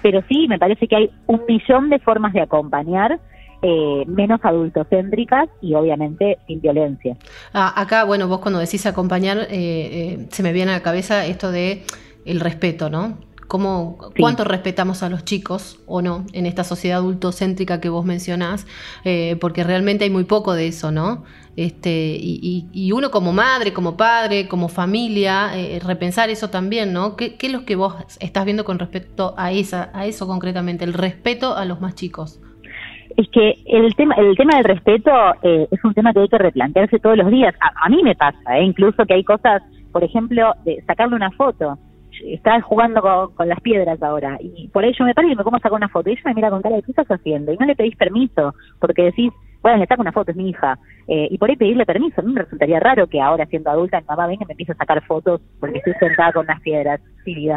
pero 0.01 0.21
sí, 0.27 0.47
me 0.47 0.59
parece 0.59 0.87
que 0.87 0.95
hay 0.95 1.11
un 1.27 1.41
millón 1.47 1.89
de 1.89 1.99
formas 1.99 2.33
de 2.33 2.41
acompañar 2.41 3.19
eh, 3.65 4.03
menos 4.07 4.41
adultocéntricas 4.43 5.47
y 5.61 5.73
obviamente 5.73 6.37
sin 6.47 6.59
violencia. 6.59 7.15
Ah, 7.53 7.73
acá, 7.81 8.03
bueno, 8.03 8.27
vos 8.27 8.39
cuando 8.39 8.59
decís 8.59 8.85
acompañar, 8.85 9.37
eh, 9.37 9.47
eh, 9.51 10.27
se 10.29 10.43
me 10.43 10.51
viene 10.51 10.71
a 10.71 10.75
la 10.75 10.83
cabeza 10.83 11.25
esto 11.25 11.49
de 11.49 11.83
el 12.25 12.41
respeto, 12.41 12.89
¿no? 12.89 13.17
Cómo, 13.53 13.99
cuánto 14.19 14.45
respetamos 14.45 15.03
a 15.03 15.09
los 15.09 15.25
chicos 15.25 15.79
o 15.85 16.01
no 16.01 16.25
en 16.33 16.47
esta 16.47 16.63
sociedad 16.63 16.97
adultocéntrica 16.97 17.79
que 17.79 17.87
vos 17.87 18.03
mencionás, 18.03 18.65
eh, 19.05 19.37
porque 19.39 19.63
realmente 19.63 20.05
hay 20.05 20.09
muy 20.09 20.23
poco 20.23 20.55
de 20.55 20.65
eso, 20.65 20.91
¿no? 20.91 21.23
Este, 21.55 22.17
y, 22.19 22.91
uno 22.91 23.11
como 23.11 23.31
madre, 23.31 23.71
como 23.71 23.95
padre, 23.95 24.47
como 24.47 24.69
familia, 24.69 25.51
eh, 25.55 25.79
repensar 25.85 26.31
eso 26.31 26.49
también, 26.49 26.93
¿no? 26.93 27.15
¿Qué, 27.15 27.37
es 27.39 27.51
lo 27.51 27.63
que 27.63 27.75
vos 27.75 27.93
estás 28.19 28.43
viendo 28.43 28.65
con 28.65 28.79
respecto 28.79 29.35
a, 29.37 29.51
esa, 29.51 29.91
a 29.93 30.07
eso 30.07 30.25
concretamente, 30.25 30.83
el 30.83 30.93
respeto 30.93 31.55
a 31.55 31.63
los 31.65 31.79
más 31.79 31.93
chicos? 31.93 32.41
es 33.15 33.29
que 33.29 33.59
el 33.67 33.93
tema 33.93 34.15
el 34.15 34.35
tema 34.35 34.55
del 34.55 34.63
respeto 34.63 35.11
eh, 35.43 35.67
es 35.69 35.83
un 35.83 35.93
tema 35.93 36.11
que 36.11 36.21
hay 36.21 36.27
que 36.27 36.39
replantearse 36.39 36.97
todos 36.97 37.17
los 37.17 37.29
días. 37.29 37.53
A, 37.61 37.87
mí 37.87 38.01
me 38.01 38.15
pasa, 38.15 38.59
incluso 38.59 39.05
que 39.05 39.13
hay 39.13 39.23
cosas, 39.23 39.61
por 39.91 40.03
ejemplo, 40.03 40.53
de 40.65 40.83
sacarle 40.87 41.15
una 41.15 41.29
foto 41.29 41.77
está 42.25 42.61
jugando 42.61 43.01
con, 43.01 43.47
las 43.47 43.59
piedras 43.61 44.01
ahora. 44.01 44.37
Y 44.41 44.67
por 44.69 44.85
ello 44.85 45.05
me 45.05 45.13
parece 45.13 45.33
y 45.33 45.35
me 45.35 45.43
como 45.43 45.57
sacar 45.57 45.73
una 45.73 45.89
foto. 45.89 46.09
Y 46.09 46.13
ella 46.13 46.21
me 46.25 46.33
mira 46.35 46.49
con 46.49 46.61
cara 46.61 46.75
de, 46.75 46.83
¿qué 46.83 46.91
estás 46.91 47.07
haciendo? 47.07 47.51
Y 47.51 47.57
no 47.57 47.65
le 47.65 47.75
pedís 47.75 47.95
permiso, 47.95 48.53
porque 48.79 49.03
decís, 49.03 49.31
bueno, 49.61 49.77
le 49.77 49.87
saco 49.87 50.01
una 50.01 50.11
foto, 50.11 50.31
es 50.31 50.37
mi 50.37 50.49
hija. 50.49 50.77
Eh, 51.07 51.27
y 51.31 51.37
por 51.37 51.49
ahí 51.49 51.55
pedirle 51.55 51.85
permiso, 51.85 52.21
a 52.21 52.23
mí 52.23 52.33
me 52.33 52.41
resultaría 52.41 52.79
raro 52.79 53.07
que 53.07 53.21
ahora, 53.21 53.45
siendo 53.45 53.69
adulta, 53.69 53.99
mi 54.01 54.07
mamá 54.07 54.27
venga 54.27 54.43
y 54.43 54.47
me 54.47 54.53
empiece 54.53 54.73
a 54.73 54.75
sacar 54.75 55.03
fotos 55.05 55.41
porque 55.59 55.77
estoy 55.79 55.93
sentada 55.99 56.33
con 56.33 56.45
unas 56.45 56.61
piedras. 56.61 57.01
Sí. 57.23 57.49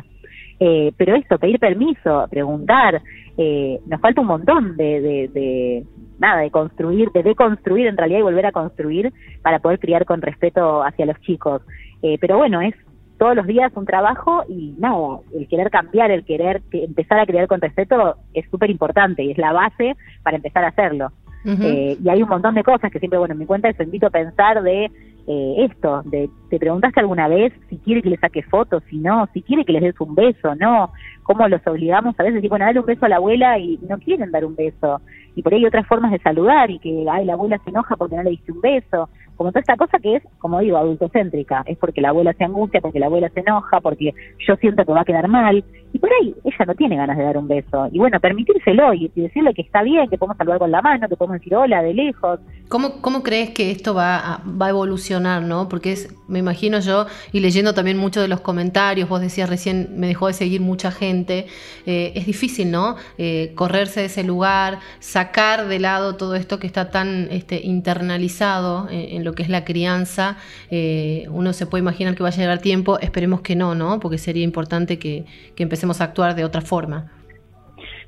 Eh, 0.59 0.93
pero 0.97 1.15
esto, 1.17 1.39
pedir 1.39 1.59
permiso, 1.59 2.27
preguntar, 2.31 3.03
eh, 3.37 3.79
nos 3.87 4.01
falta 4.01 4.23
un 4.23 4.27
montón 4.27 4.77
de, 4.77 5.01
de, 5.01 5.29
de, 5.29 5.85
nada, 6.19 6.41
de 6.41 6.51
construir, 6.51 7.11
de 7.13 7.23
deconstruir 7.23 7.87
en 7.87 7.97
realidad 7.97 8.21
y 8.21 8.23
volver 8.23 8.47
a 8.47 8.53
construir 8.53 9.13
para 9.43 9.59
poder 9.59 9.79
criar 9.79 10.07
con 10.07 10.23
respeto 10.23 10.83
hacia 10.83 11.07
los 11.07 11.21
chicos. 11.21 11.63
Eh, 12.03 12.17
pero 12.21 12.39
bueno, 12.39 12.61
es 12.61 12.75
todos 13.19 13.35
los 13.35 13.47
días 13.47 13.73
un 13.75 13.87
trabajo 13.87 14.45
y 14.49 14.75
nada, 14.79 15.21
el 15.35 15.49
querer 15.49 15.71
cambiar, 15.71 16.11
el 16.11 16.25
querer 16.25 16.63
empezar 16.73 17.19
a 17.19 17.27
crear 17.27 17.47
con 17.47 17.61
respeto 17.61 18.17
es 18.35 18.49
súper 18.51 18.71
importante 18.71 19.23
y 19.23 19.31
es 19.31 19.39
la 19.39 19.53
base 19.53 19.97
para 20.23 20.37
empezar 20.37 20.65
a 20.65 20.69
hacerlo. 20.69 21.11
eh, 21.45 21.97
y 22.03 22.09
hay 22.09 22.23
un 22.23 22.29
montón 22.29 22.55
de 22.55 22.65
cosas 22.65 22.91
que 22.91 22.99
siempre, 22.99 23.19
bueno, 23.19 23.33
en 23.33 23.39
mi 23.39 23.47
cuenta 23.47 23.69
les 23.69 23.81
invito 23.81 24.09
a 24.09 24.11
pensar 24.11 24.63
de 24.63 24.91
eh, 25.29 25.55
esto, 25.71 26.03
de 26.05 26.29
te 26.51 26.59
preguntaste 26.59 27.01
alguna 27.01 27.29
vez 27.29 27.53
si 27.69 27.79
quiere 27.79 28.03
que 28.03 28.11
le 28.11 28.17
saque 28.17 28.43
fotos, 28.43 28.83
si 28.89 28.99
no, 28.99 29.29
si 29.33 29.43
quiere 29.43 29.65
que 29.65 29.73
les 29.73 29.83
des 29.83 30.01
un 30.01 30.15
beso, 30.15 30.55
no, 30.55 30.93
cómo 31.23 31.49
los 31.49 31.65
obligamos 31.67 32.19
a 32.19 32.23
veces, 32.23 32.43
y 32.43 32.49
bueno, 32.49 32.65
dale 32.65 32.81
un 32.81 32.87
beso 32.87 33.07
a 33.07 33.09
la 33.09 33.17
abuela 33.17 33.59
y 33.59 33.79
no 33.89 33.99
quieren 33.99 34.31
dar 34.31 34.45
un 34.45 34.55
beso. 34.55 35.01
Y 35.37 35.43
por 35.43 35.55
ahí 35.55 35.65
otras 35.65 35.87
formas 35.87 36.11
de 36.11 36.19
saludar 36.19 36.71
y 36.71 36.81
que, 36.81 37.07
ay, 37.09 37.25
la 37.25 37.35
abuela 37.35 37.61
se 37.63 37.71
enoja 37.71 37.95
porque 37.97 38.17
no 38.17 38.25
le 38.25 38.31
diste 38.31 38.51
un 38.51 38.61
beso 38.61 39.09
como 39.37 39.51
toda 39.51 39.61
esta 39.61 39.77
cosa 39.77 39.99
que 39.99 40.17
es, 40.17 40.23
como 40.39 40.61
digo, 40.61 40.79
adultocéntrica, 40.79 41.63
es 41.67 41.77
porque 41.79 42.01
la 42.01 42.09
abuela 42.09 42.33
se 42.33 42.45
angustia, 42.45 42.81
porque 42.81 42.99
la 42.99 43.07
abuela 43.07 43.29
se 43.29 43.41
enoja, 43.41 43.81
porque 43.81 44.13
yo 44.47 44.57
siento 44.57 44.85
que 44.85 44.93
va 44.93 45.03
a 45.03 45.05
quedar 45.05 45.29
mal, 45.29 45.63
y 45.93 45.99
por 45.99 46.11
ahí 46.21 46.35
ella 46.45 46.65
no 46.67 46.75
tiene 46.75 46.97
ganas 46.97 47.17
de 47.17 47.25
dar 47.25 47.37
un 47.37 47.47
beso. 47.47 47.89
Y 47.93 47.99
bueno, 47.99 48.19
permitírselo 48.19 48.95
y 48.95 49.11
decirle 49.15 49.55
que 49.55 49.63
está 49.63 49.83
bien, 49.83 50.09
que 50.09 50.19
podemos 50.19 50.37
saludar 50.37 50.59
con 50.59 50.71
la 50.71 50.83
mano, 50.83 51.09
que 51.09 51.17
podemos 51.17 51.39
decir 51.39 51.55
hola 51.55 51.83
de 51.83 51.95
lejos. 51.95 52.41
¿Cómo, 52.69 53.01
cómo 53.01 53.23
crees 53.23 53.51
que 53.51 53.71
esto 53.71 53.95
va 53.95 54.19
a, 54.19 54.41
va 54.45 54.67
a 54.67 54.71
evolucionar, 54.71 55.43
no? 55.43 55.69
Porque 55.69 55.93
es, 55.93 56.15
me 56.29 56.39
imagino 56.39 56.81
yo, 56.81 57.07
y 57.33 57.41
leyendo 57.41 57.75
también 57.75 57.99
muchos 57.99 58.23
de 58.23 58.29
los 58.29 58.41
comentarios, 58.41 59.09
vos 59.09 59.21
decías 59.21 59.49
recién, 59.49 59.89
me 59.97 60.07
dejó 60.07 60.29
de 60.29 60.33
seguir 60.33 60.61
mucha 60.61 60.91
gente, 60.91 61.47
eh, 61.85 62.13
es 62.15 62.27
difícil, 62.27 62.71
¿no? 62.71 62.97
Eh, 63.19 63.53
correrse 63.55 64.01
de 64.01 64.07
ese 64.07 64.25
lugar, 64.25 64.79
sacar 64.99 65.26
de 65.33 65.79
lado 65.79 66.17
todo 66.17 66.35
esto 66.35 66.59
que 66.59 66.67
está 66.67 66.91
tan 66.91 67.29
este, 67.31 67.61
internalizado 67.63 68.89
en, 68.91 69.25
lo 69.25 69.35
que 69.35 69.43
es 69.43 69.49
la 69.49 69.65
crianza. 69.65 70.37
Eh, 70.71 71.27
uno 71.31 71.53
se 71.53 71.67
puede 71.67 71.83
imaginar 71.83 72.15
que 72.15 72.23
va 72.23 72.31
a 72.31 72.33
llegar 72.33 72.59
tiempo, 72.61 72.99
esperemos 73.01 73.41
que 73.41 73.57
no, 73.57 73.75
¿no? 73.75 74.01
Porque 74.01 74.19
sería 74.19 74.45
importante 74.45 74.99
que, 74.99 75.27
que 75.55 75.63
empecemos 75.63 76.01
a 76.01 76.05
actuar 76.05 76.35
de 76.35 76.45
otra 76.45 76.61
forma. 76.61 77.16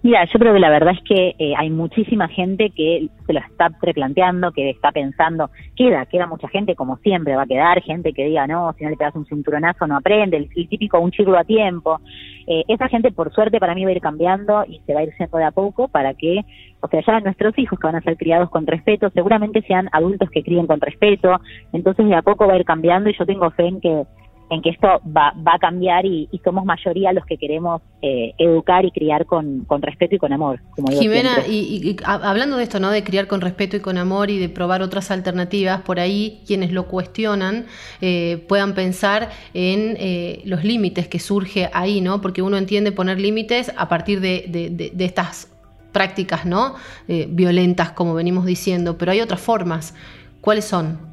Mira, 0.00 0.24
yo 0.26 0.38
creo 0.38 0.52
que 0.54 0.60
la 0.60 0.70
verdad 0.70 0.94
es 0.94 1.02
que 1.02 1.34
eh, 1.38 1.54
hay 1.56 1.70
muchísima 1.70 2.28
gente 2.28 2.70
que 2.70 3.08
se 3.26 3.32
lo 3.32 3.40
está 3.40 3.68
replanteando, 3.82 4.52
que 4.52 4.70
está 4.70 4.92
pensando, 4.92 5.50
queda, 5.74 6.06
queda 6.06 6.28
mucha 6.28 6.48
gente 6.48 6.76
como 6.76 6.98
siempre, 6.98 7.34
va 7.34 7.42
a 7.42 7.46
quedar 7.46 7.82
gente 7.82 8.12
que 8.12 8.26
diga, 8.26 8.46
no, 8.46 8.72
si 8.78 8.84
no 8.84 8.90
le 8.90 8.96
pegas 8.96 9.16
un 9.16 9.26
cinturonazo 9.26 9.88
no 9.88 9.96
aprende, 9.96 10.36
el, 10.36 10.48
típico 10.68 11.00
un 11.00 11.10
chico 11.10 11.36
a 11.36 11.42
tiempo. 11.42 12.00
Eh, 12.46 12.62
esa 12.68 12.88
gente, 12.88 13.10
por 13.10 13.32
suerte, 13.32 13.58
para 13.58 13.74
mí 13.74 13.84
va 13.84 13.90
a 13.90 13.94
ir 13.94 14.00
cambiando 14.00 14.64
y 14.68 14.80
se 14.86 14.94
va 14.94 15.00
a 15.00 15.02
ir 15.02 15.12
siendo 15.16 15.36
de 15.36 15.44
a 15.44 15.50
poco 15.50 15.88
para 15.88 16.14
que, 16.14 16.42
o 16.80 16.88
sea, 16.88 17.02
ya 17.04 17.20
nuestros 17.20 17.58
hijos 17.58 17.78
que 17.78 17.86
van 17.86 17.96
a 17.96 18.00
ser 18.00 18.16
criados 18.16 18.50
con 18.50 18.68
respeto, 18.68 19.10
seguramente 19.10 19.62
sean 19.62 19.88
adultos 19.90 20.30
que 20.30 20.44
críen 20.44 20.68
con 20.68 20.80
respeto, 20.80 21.40
entonces 21.72 22.06
de 22.06 22.14
a 22.14 22.22
poco 22.22 22.46
va 22.46 22.54
a 22.54 22.58
ir 22.58 22.64
cambiando 22.64 23.10
y 23.10 23.18
yo 23.18 23.26
tengo 23.26 23.50
fe 23.50 23.66
en 23.66 23.80
que 23.80 24.04
en 24.50 24.62
que 24.62 24.70
esto 24.70 24.86
va, 25.04 25.34
va 25.46 25.54
a 25.54 25.58
cambiar 25.58 26.06
y, 26.06 26.28
somos 26.44 26.64
mayoría 26.64 27.12
los 27.12 27.26
que 27.26 27.36
queremos 27.36 27.82
eh, 28.00 28.32
educar 28.38 28.84
y 28.84 28.90
criar 28.90 29.26
con, 29.26 29.64
con, 29.66 29.82
respeto 29.82 30.14
y 30.14 30.18
con 30.18 30.32
amor. 30.32 30.60
Como 30.70 30.88
Jimena, 30.88 31.46
y, 31.46 31.96
hablando 32.04 32.56
de 32.56 32.62
esto, 32.62 32.80
¿no? 32.80 32.90
De 32.90 33.04
criar 33.04 33.26
con 33.26 33.40
respeto 33.42 33.76
y 33.76 33.80
con 33.80 33.98
amor 33.98 34.30
y 34.30 34.38
de 34.38 34.48
probar 34.48 34.80
otras 34.80 35.10
alternativas, 35.10 35.82
por 35.82 36.00
ahí 36.00 36.40
quienes 36.46 36.72
lo 36.72 36.86
cuestionan 36.86 37.66
eh, 38.00 38.44
puedan 38.48 38.74
pensar 38.74 39.28
en 39.52 39.96
eh, 39.98 40.40
los 40.46 40.64
límites 40.64 41.08
que 41.08 41.18
surge 41.18 41.68
ahí, 41.74 42.00
¿no? 42.00 42.22
Porque 42.22 42.40
uno 42.40 42.56
entiende 42.56 42.92
poner 42.92 43.20
límites 43.20 43.72
a 43.76 43.88
partir 43.88 44.20
de, 44.20 44.46
de, 44.48 44.90
de 44.94 45.04
estas 45.04 45.52
prácticas, 45.92 46.44
¿no? 46.44 46.74
violentas, 47.08 47.90
como 47.92 48.14
venimos 48.14 48.44
diciendo, 48.44 48.98
pero 48.98 49.10
hay 49.10 49.20
otras 49.20 49.40
formas. 49.40 49.94
¿Cuáles 50.40 50.66
son? 50.66 51.07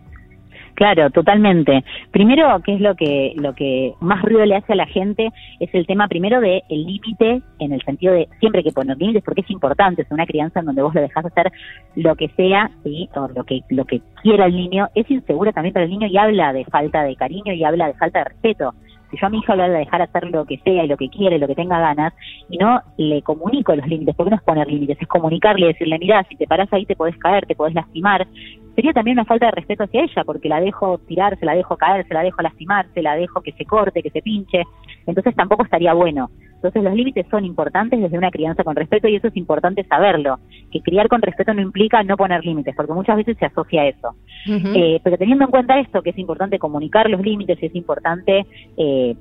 Claro, 0.76 1.10
totalmente. 1.10 1.86
Primero, 2.12 2.60
¿qué 2.64 2.76
es 2.76 2.82
lo 2.82 2.96
que 2.96 3.34
lo 3.38 3.56
que 3.56 3.94
más 4.02 4.22
ruido 4.22 4.46
le 4.46 4.58
hace 4.58 4.74
a 4.74 4.76
la 4.76 4.86
gente? 4.86 5.30
Es 5.62 5.74
el 5.74 5.88
tema 5.88 6.10
primero 6.10 6.42
de 6.42 6.64
el 6.70 6.86
límite, 6.86 7.42
en 7.60 7.72
el 7.72 7.82
sentido 7.84 8.14
de 8.14 8.28
siempre 8.40 8.62
que 8.62 8.74
poner 8.74 8.98
límites, 8.98 9.24
porque 9.24 9.42
es 9.42 9.50
importante, 9.50 10.02
es 10.02 10.12
una 10.12 10.26
crianza 10.26 10.60
en 10.60 10.66
donde 10.66 10.82
vos 10.82 10.94
lo 10.94 11.02
dejás 11.02 11.26
hacer 11.26 11.52
lo 11.96 12.16
que 12.16 12.28
sea, 12.36 12.70
¿sí? 12.84 13.10
o 13.16 13.30
lo 13.30 13.46
que 13.46 13.62
lo 13.70 13.86
que 13.86 14.02
quiera 14.22 14.48
el 14.48 14.56
niño, 14.56 14.90
es 14.96 15.10
insegura 15.10 15.54
también 15.54 15.74
para 15.74 15.86
el 15.86 15.92
niño 15.92 16.08
y 16.08 16.18
habla 16.18 16.52
de 16.52 16.66
falta 16.66 17.04
de 17.04 17.16
cariño 17.16 17.54
y 17.54 17.64
habla 17.64 17.88
de 17.88 17.94
falta 17.94 18.20
de 18.20 18.26
respeto 18.26 18.74
si 19.12 19.18
yo 19.18 19.28
a 19.28 19.30
mi 19.30 19.38
hija 19.38 19.56
le 19.56 19.70
voy 19.70 19.78
dejar 19.80 20.02
hacer 20.02 20.30
lo 20.32 20.46
que 20.46 20.58
sea 20.60 20.84
y 20.84 20.88
lo 20.88 20.98
que 20.98 21.10
quiere, 21.10 21.38
lo 21.38 21.48
que 21.48 21.56
tenga 21.56 21.80
ganas, 21.80 22.14
y 22.50 22.58
no 22.58 22.82
le 22.98 23.22
comunico 23.22 23.76
los 23.76 23.88
límites, 23.88 24.16
porque 24.16 24.32
no 24.32 24.38
es 24.38 24.44
poner 24.44 24.68
límites, 24.68 24.98
es 25.00 25.08
comunicarle, 25.08 25.68
decirle, 25.68 26.00
mira, 26.00 26.24
si 26.28 26.36
te 26.36 26.48
paras 26.48 26.72
ahí 26.72 26.86
te 26.86 26.96
podés 26.96 27.18
caer, 27.18 27.46
te 27.46 27.56
podés 27.56 27.76
lastimar, 27.76 28.28
sería 28.76 28.94
también 28.94 29.18
una 29.18 29.26
falta 29.26 29.48
de 29.48 29.54
respeto 29.54 29.84
hacia 29.84 30.04
ella, 30.04 30.24
porque 30.26 30.50
la 30.50 30.60
dejo 30.60 30.98
tirar, 31.00 31.40
se 31.40 31.46
la 31.46 31.56
dejo 31.56 31.78
caer, 31.78 32.06
se 32.08 32.14
la 32.14 32.24
dejo 32.24 32.42
lastimar, 32.42 32.88
se 32.94 33.02
la 33.02 33.16
dejo 33.16 33.42
que 33.42 33.54
se 33.54 33.66
corte, 33.66 34.04
que 34.04 34.10
se 34.10 34.22
pinche, 34.22 34.64
entonces 35.08 35.34
tampoco 35.36 35.64
estaría 35.64 35.94
bueno. 35.94 36.30
Entonces 36.56 36.84
los 36.84 36.96
límites 36.96 37.28
son 37.30 37.46
importantes 37.46 38.00
desde 38.02 38.18
una 38.18 38.32
crianza 38.32 38.64
con 38.64 38.76
respeto 38.76 39.08
y 39.08 39.16
eso 39.16 39.28
es 39.28 39.38
importante 39.38 39.84
saberlo, 39.84 40.40
que 40.72 40.82
criar 40.82 41.08
con 41.08 41.22
respeto 41.22 41.54
no 41.54 41.62
implica 41.62 42.04
no 42.04 42.18
poner 42.18 42.44
límites, 42.44 42.76
porque 42.76 42.94
muchas 42.94 43.18
veces 43.18 43.38
se 43.38 43.46
asocia 43.46 43.84
a 43.84 43.88
eso. 43.88 44.16
eh, 44.48 45.00
pero 45.04 45.18
teniendo 45.18 45.46
en 45.46 45.52
cuenta 45.52 45.80
esto, 45.80 46.02
que 46.02 46.10
es 46.10 46.18
importante 46.18 46.60
comunicar 46.60 47.10
los 47.10 47.22
límites 47.22 47.62
y 47.62 47.68
es 47.68 47.76
importante, 47.76 48.46
eh, 48.78 49.16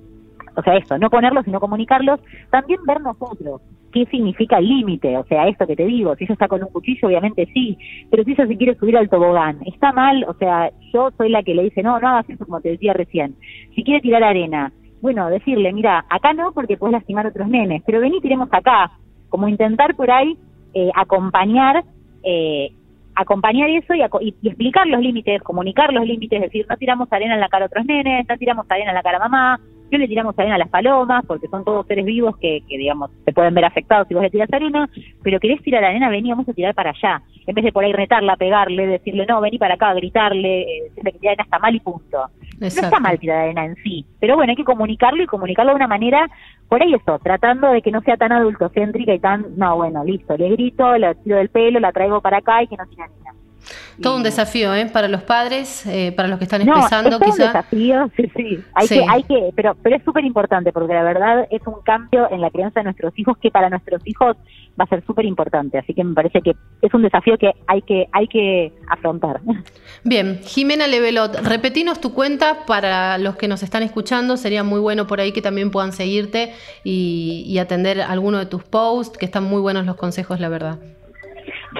o 0.56 0.62
sea, 0.62 0.76
esto, 0.76 0.98
no 0.98 1.10
ponerlos 1.10 1.44
sino 1.44 1.60
comunicarlos, 1.60 2.20
también 2.50 2.80
ver 2.86 3.00
nosotros 3.00 3.60
qué 3.94 4.06
significa 4.06 4.58
el 4.58 4.66
límite, 4.66 5.16
o 5.16 5.24
sea, 5.24 5.46
esto 5.46 5.68
que 5.68 5.76
te 5.76 5.86
digo, 5.86 6.16
si 6.16 6.24
ella 6.24 6.32
está 6.32 6.48
con 6.48 6.60
un 6.64 6.68
cuchillo, 6.70 7.06
obviamente 7.06 7.46
sí, 7.54 7.78
pero 8.10 8.24
si 8.24 8.32
ella 8.32 8.48
se 8.48 8.56
quiere 8.56 8.74
subir 8.74 8.96
al 8.96 9.08
tobogán, 9.08 9.60
está 9.66 9.92
mal, 9.92 10.24
o 10.26 10.34
sea, 10.34 10.72
yo 10.92 11.10
soy 11.16 11.28
la 11.28 11.44
que 11.44 11.54
le 11.54 11.62
dice, 11.62 11.80
no, 11.80 12.00
no 12.00 12.08
hagas 12.08 12.28
eso 12.28 12.44
como 12.44 12.60
te 12.60 12.70
decía 12.70 12.92
recién, 12.92 13.36
si 13.72 13.84
quiere 13.84 14.00
tirar 14.00 14.24
arena, 14.24 14.72
bueno, 15.00 15.30
decirle, 15.30 15.72
mira, 15.72 16.04
acá 16.10 16.32
no 16.32 16.50
porque 16.50 16.76
puedes 16.76 16.92
lastimar 16.92 17.26
a 17.26 17.28
otros 17.28 17.46
nenes, 17.46 17.84
pero 17.86 18.00
vení, 18.00 18.20
tiremos 18.20 18.48
acá, 18.50 18.90
como 19.28 19.46
intentar 19.46 19.94
por 19.94 20.10
ahí 20.10 20.36
eh, 20.74 20.90
acompañar 20.96 21.84
eh, 22.24 22.72
acompañar 23.14 23.70
eso 23.70 23.94
y, 23.94 24.02
y, 24.22 24.48
explicar 24.48 24.88
los 24.88 25.00
límites, 25.00 25.40
comunicar 25.42 25.92
los 25.92 26.04
límites, 26.04 26.40
decir, 26.40 26.66
no 26.68 26.76
tiramos 26.76 27.12
arena 27.12 27.34
en 27.34 27.40
la 27.40 27.48
cara 27.48 27.66
a 27.66 27.68
otros 27.68 27.86
nenes, 27.86 28.26
no 28.28 28.36
tiramos 28.38 28.66
arena 28.68 28.90
en 28.90 28.96
la 28.96 29.02
cara 29.04 29.18
a 29.18 29.28
mamá, 29.28 29.60
no 29.90 29.98
le 29.98 30.08
tiramos 30.08 30.38
arena 30.38 30.56
a 30.56 30.58
las 30.58 30.68
palomas, 30.68 31.24
porque 31.26 31.48
son 31.48 31.64
todos 31.64 31.86
seres 31.86 32.04
vivos 32.04 32.36
que, 32.38 32.62
que, 32.68 32.78
digamos, 32.78 33.10
se 33.24 33.32
pueden 33.32 33.54
ver 33.54 33.64
afectados 33.64 34.08
si 34.08 34.14
vos 34.14 34.22
le 34.22 34.30
tiras 34.30 34.52
arena, 34.52 34.88
pero 35.22 35.40
querés 35.40 35.62
tirar 35.62 35.84
arena, 35.84 36.08
vení, 36.08 36.30
vamos 36.30 36.48
a 36.48 36.52
tirar 36.52 36.74
para 36.74 36.90
allá. 36.90 37.22
En 37.46 37.54
vez 37.54 37.64
de 37.64 37.72
por 37.72 37.84
ahí 37.84 37.92
retarla, 37.92 38.36
pegarle, 38.36 38.86
decirle, 38.86 39.26
no, 39.26 39.40
vení 39.40 39.58
para 39.58 39.74
acá, 39.74 39.92
gritarle, 39.94 40.62
eh, 40.62 40.82
decirle 40.88 41.12
que 41.12 41.18
tirar 41.18 41.32
arena 41.32 41.44
está 41.44 41.58
mal 41.58 41.74
y 41.74 41.80
punto. 41.80 42.18
No 42.60 42.66
está 42.66 43.00
mal 43.00 43.18
tirar 43.18 43.38
arena 43.38 43.66
en 43.66 43.76
sí, 43.76 44.04
pero 44.20 44.36
bueno, 44.36 44.50
hay 44.50 44.56
que 44.56 44.64
comunicarlo 44.64 45.22
y 45.22 45.26
comunicarlo 45.26 45.72
de 45.72 45.76
una 45.76 45.88
manera, 45.88 46.28
por 46.68 46.82
ahí 46.82 46.94
eso, 46.94 47.18
tratando 47.18 47.70
de 47.70 47.82
que 47.82 47.90
no 47.90 48.00
sea 48.02 48.16
tan 48.16 48.32
adultocéntrica 48.32 49.14
y 49.14 49.18
tan, 49.18 49.56
no, 49.56 49.76
bueno, 49.76 50.04
listo, 50.04 50.36
le 50.36 50.50
grito, 50.50 50.96
le 50.96 51.14
tiro 51.16 51.36
del 51.36 51.50
pelo, 51.50 51.80
la 51.80 51.92
traigo 51.92 52.20
para 52.20 52.38
acá 52.38 52.62
y 52.62 52.68
que 52.68 52.76
no 52.76 52.86
tiene 52.86 53.04
arena. 53.04 53.43
Todo 54.02 54.16
un 54.16 54.22
desafío, 54.22 54.74
¿eh? 54.74 54.86
Para 54.86 55.08
los 55.08 55.22
padres, 55.22 55.86
eh, 55.86 56.12
para 56.12 56.28
los 56.28 56.38
que 56.38 56.44
están 56.44 56.62
empezando, 56.62 57.16
es 57.16 57.30
un 57.32 57.38
desafío, 57.38 58.10
sí, 58.16 58.30
sí. 58.36 58.64
Hay 58.74 58.88
que, 58.88 59.04
hay 59.08 59.22
que, 59.22 59.50
pero, 59.54 59.76
pero 59.82 59.96
es 59.96 60.04
súper 60.04 60.24
importante 60.24 60.72
porque 60.72 60.94
la 60.94 61.02
verdad 61.02 61.46
es 61.50 61.62
un 61.66 61.82
cambio 61.84 62.30
en 62.30 62.40
la 62.40 62.50
crianza 62.50 62.80
de 62.80 62.84
nuestros 62.84 63.12
hijos 63.18 63.36
que 63.38 63.50
para 63.50 63.70
nuestros 63.70 64.02
hijos 64.04 64.36
va 64.78 64.84
a 64.84 64.88
ser 64.88 65.04
súper 65.06 65.24
importante. 65.24 65.78
Así 65.78 65.94
que 65.94 66.02
me 66.02 66.14
parece 66.14 66.40
que 66.42 66.52
es 66.82 66.94
un 66.94 67.02
desafío 67.02 67.38
que 67.38 67.52
hay 67.66 67.82
que, 67.82 68.08
hay 68.12 68.26
que 68.26 68.72
afrontar. 68.88 69.40
Bien, 70.04 70.40
Jimena 70.42 70.86
Levelot, 70.86 71.36
repetinos 71.46 72.00
tu 72.00 72.12
cuenta 72.12 72.66
para 72.66 73.18
los 73.18 73.36
que 73.36 73.48
nos 73.48 73.62
están 73.62 73.82
escuchando. 73.82 74.36
Sería 74.36 74.64
muy 74.64 74.80
bueno 74.80 75.06
por 75.06 75.20
ahí 75.20 75.32
que 75.32 75.42
también 75.42 75.70
puedan 75.70 75.92
seguirte 75.92 76.52
y, 76.82 77.44
y 77.46 77.58
atender 77.58 78.00
alguno 78.00 78.38
de 78.38 78.46
tus 78.46 78.64
posts, 78.64 79.18
que 79.18 79.24
están 79.24 79.44
muy 79.44 79.60
buenos 79.60 79.86
los 79.86 79.96
consejos, 79.96 80.40
la 80.40 80.48
verdad. 80.48 80.78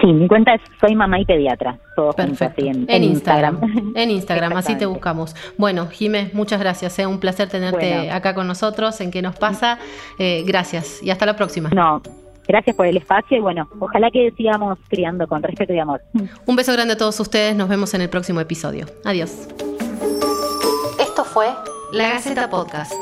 Sí, 0.01 0.13
mi 0.13 0.27
cuenta 0.29 0.55
es 0.55 0.61
Soy 0.81 0.95
Mamá 0.95 1.21
y 1.21 1.25
Pediatra. 1.25 1.79
Perfecto. 2.17 2.63
en, 2.63 3.05
Instagram. 3.05 3.61
En 3.95 4.11
Instagram, 4.11 4.57
así 4.57 4.77
te 4.77 4.87
buscamos. 4.87 5.35
Bueno, 5.57 5.87
Jimé, 5.87 6.31
muchas 6.33 6.61
gracias. 6.61 6.93
Es 6.95 6.99
eh, 7.01 7.07
un 7.07 7.21
placer 7.21 7.49
tenerte 7.49 8.11
acá 8.11 8.35
con 8.35 8.47
nosotros 8.47 9.01
en 9.01 9.11
¿Qué 9.11 9.23
nos 9.23 9.37
pasa? 9.37 9.79
Eh, 10.19 10.43
gracias 10.47 11.03
y 11.03 11.11
hasta 11.11 11.27
la 11.27 11.37
próxima. 11.37 11.71
No, 11.71 12.03
gracias 12.49 12.75
por 12.75 12.87
el 12.87 12.97
espacio 12.97 13.37
y 13.39 13.41
bueno, 13.41 13.69
ojalá 13.79 14.11
que 14.11 14.33
sigamos 14.37 14.79
criando 14.89 15.29
con 15.29 15.43
respeto 15.43 15.73
y 15.73 15.79
amor. 15.79 16.03
Un 16.47 16.57
beso 16.57 16.73
grande 16.73 16.95
a 16.95 16.97
todos 16.97 17.19
ustedes. 17.21 17.55
Nos 17.55 17.69
vemos 17.69 17.95
en 17.95 18.01
el 18.01 18.09
próximo 18.09 18.41
episodio. 18.41 18.87
Adiós. 19.05 19.49
Esto 20.99 21.25
fue 21.25 21.47
La 21.93 22.09
Gaceta 22.09 22.51
Podcast. 22.51 22.93